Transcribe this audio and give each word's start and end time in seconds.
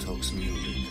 To 0.00 0.12
Music. 0.32 0.87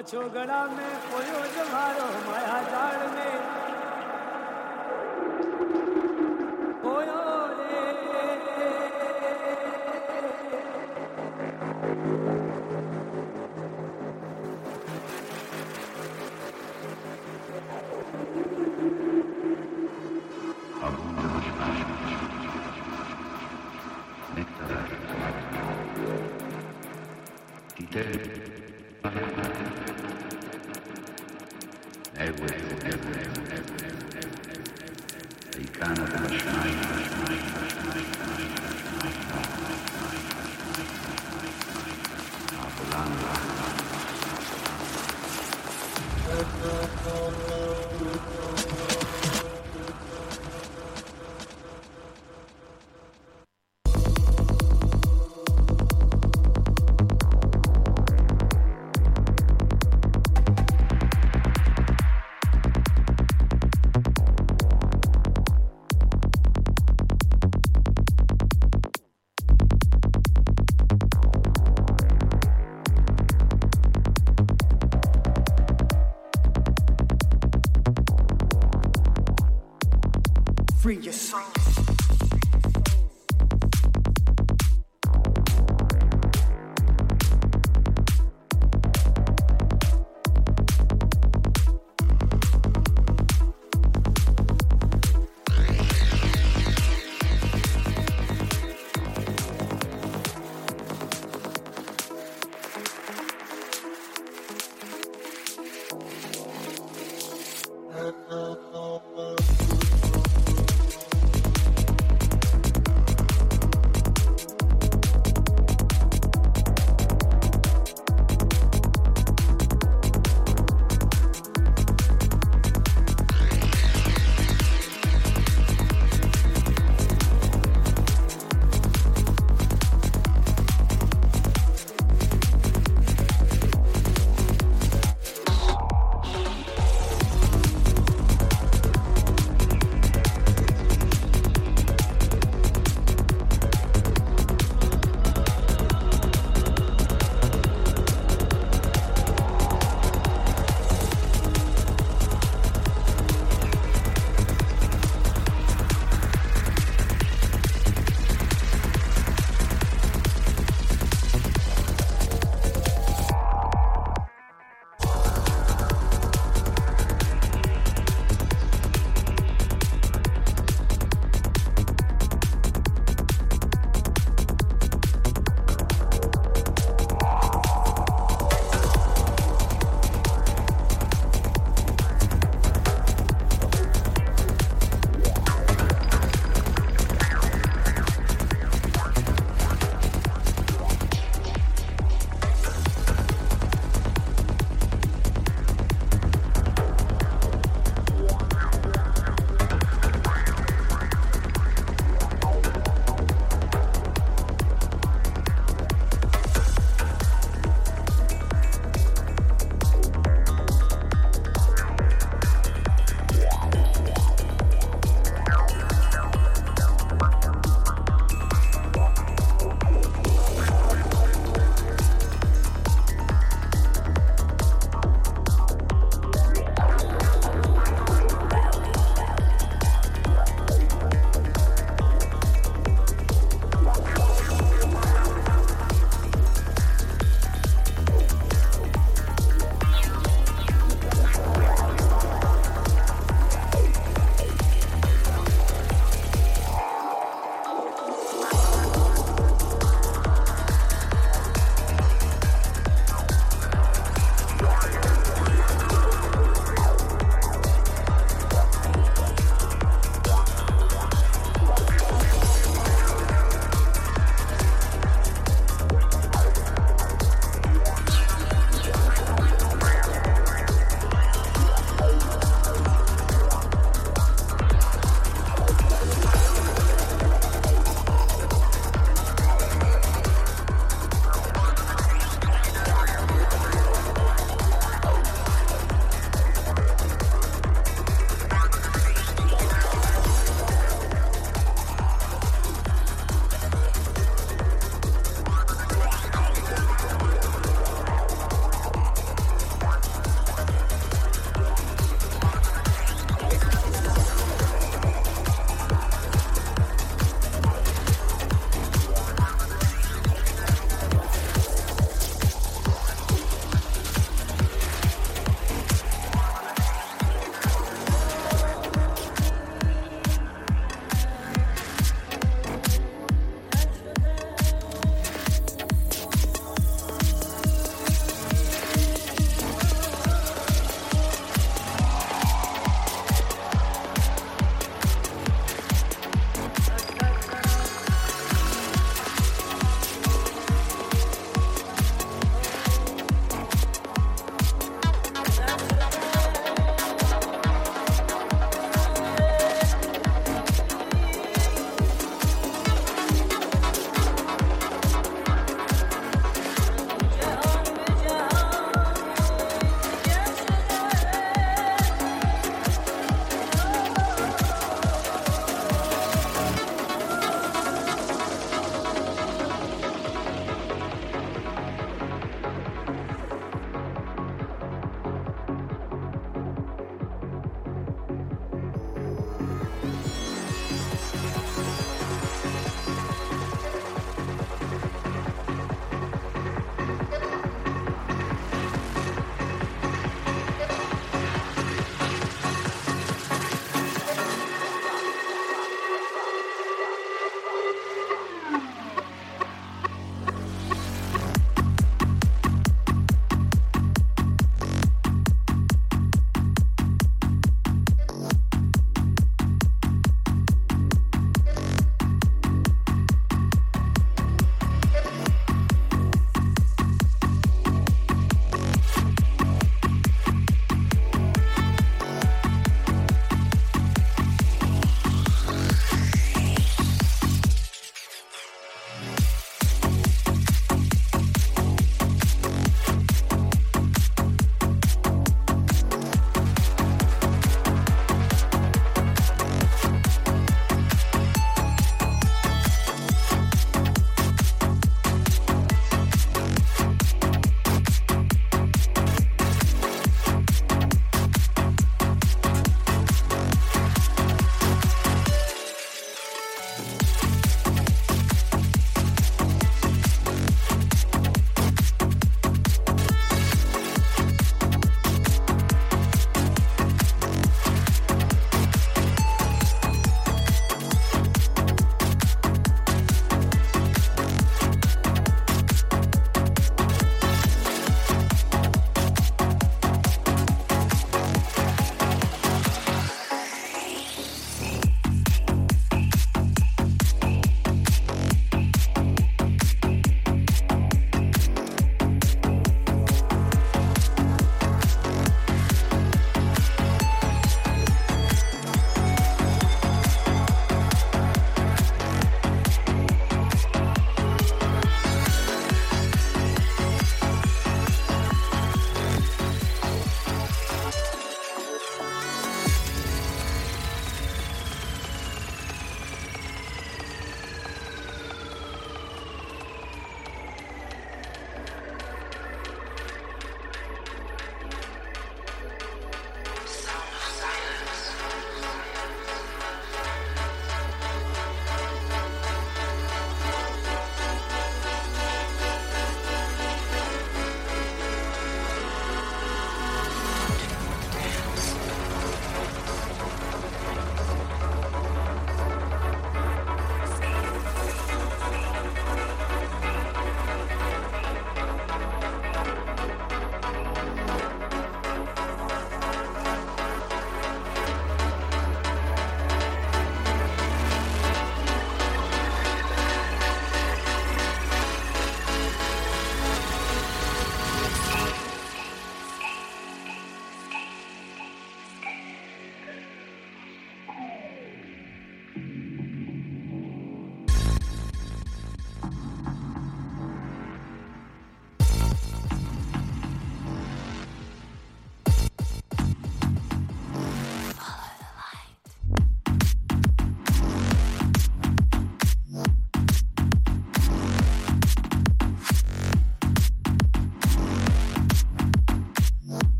अछोगड़ा 0.00 0.60
में 0.66 0.99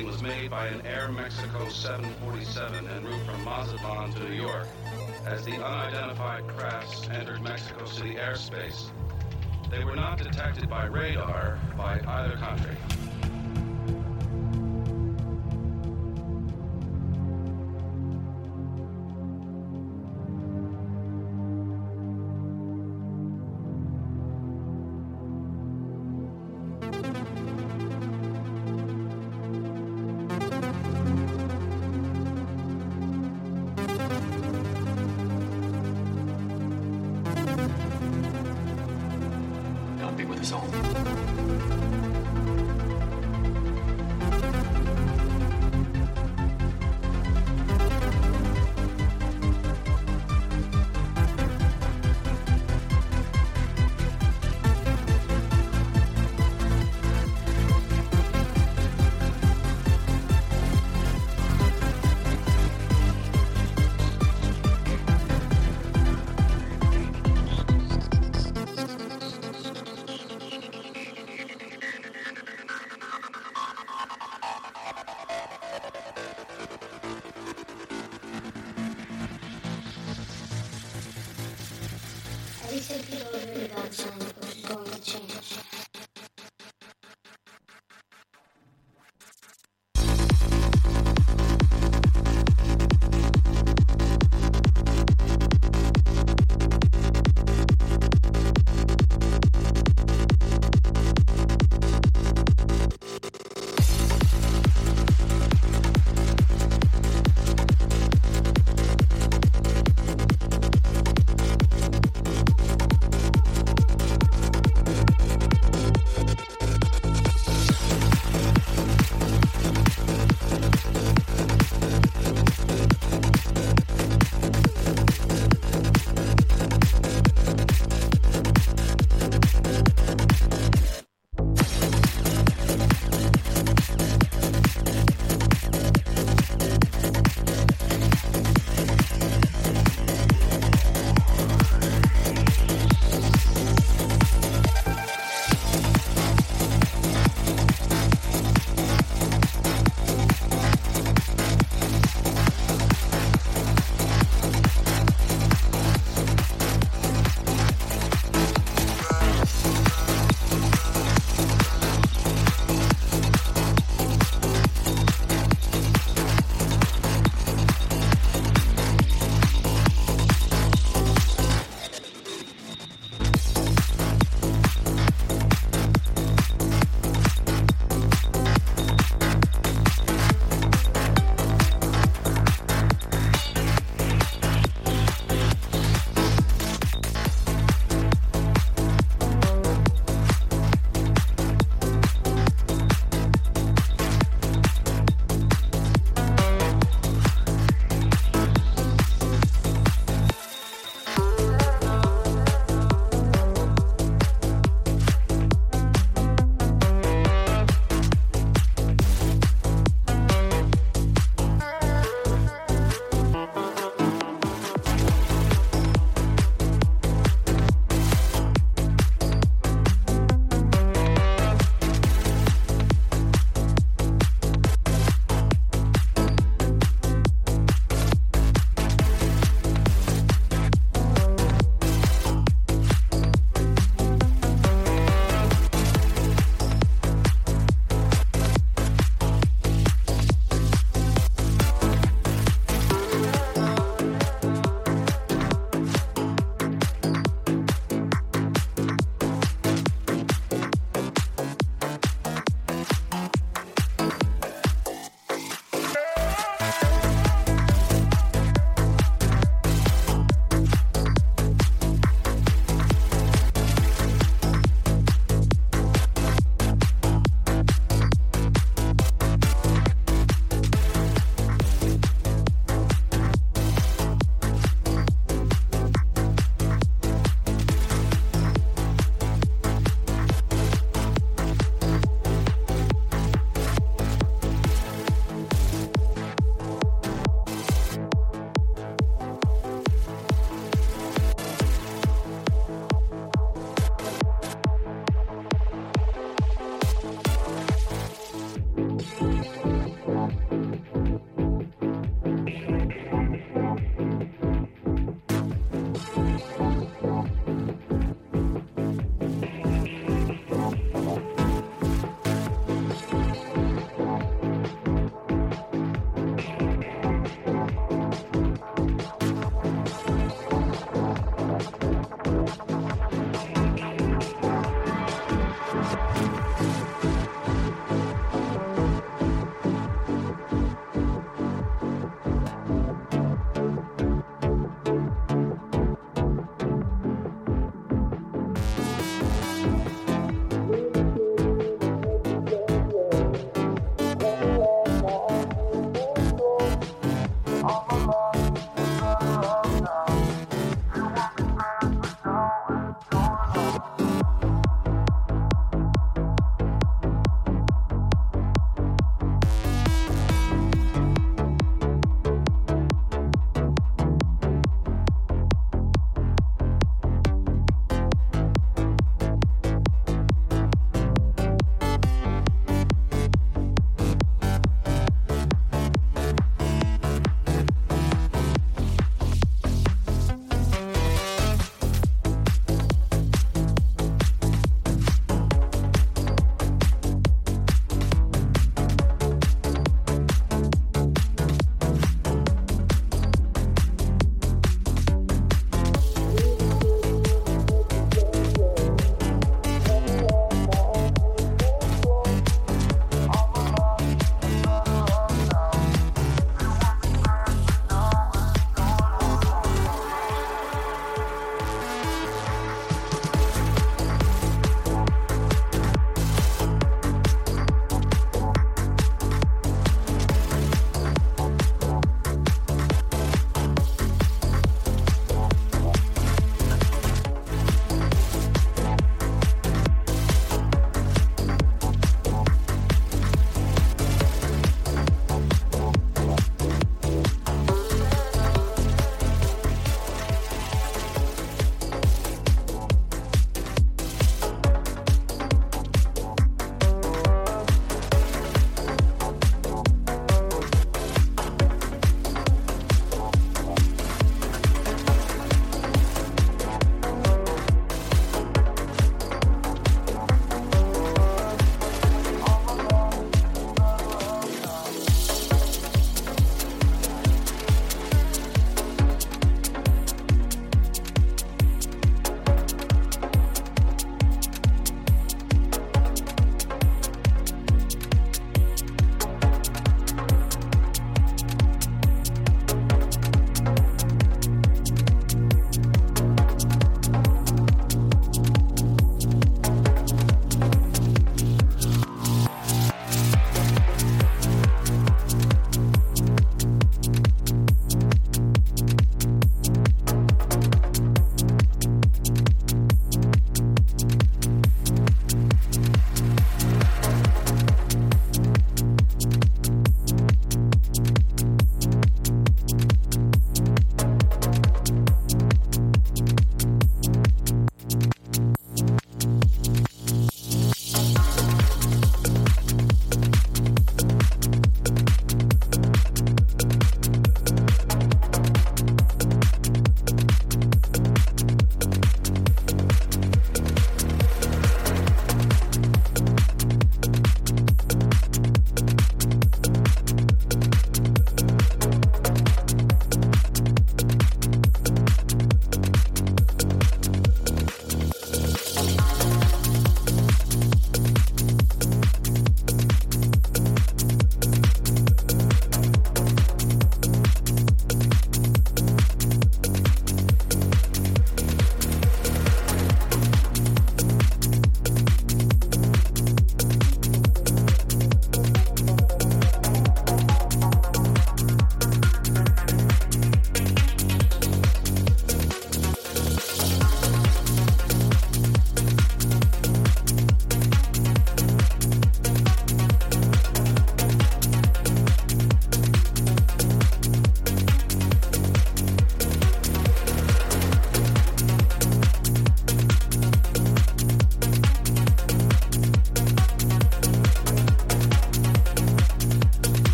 was 0.00 0.22
made 0.22 0.50
by 0.50 0.68
an 0.68 0.84
Air 0.86 1.12
Mexico 1.12 1.68
747 1.68 2.88
en 2.88 3.04
route 3.04 3.26
from 3.26 3.44
Mazatlan 3.44 4.10
to 4.14 4.20
New 4.20 4.34
York 4.34 4.66
as 5.26 5.44
the 5.44 5.52
unidentified 5.52 6.48
crafts 6.48 7.06
entered 7.10 7.42
Mexico 7.42 7.84
City 7.84 8.14
airspace. 8.14 8.90
They 9.70 9.84
were 9.84 9.94
not 9.94 10.16
detected 10.16 10.70
by 10.70 10.86
radar 10.86 11.41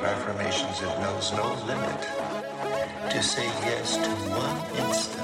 of 0.00 0.06
affirmations 0.06 0.80
that 0.80 0.98
knows 1.02 1.32
no 1.32 1.52
limit 1.66 2.00
to 3.10 3.22
say 3.22 3.44
yes 3.44 3.96
to 3.96 4.10
one 4.30 4.86
instant. 4.86 5.19